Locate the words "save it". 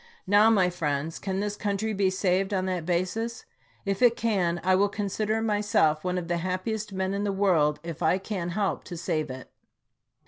8.97-9.51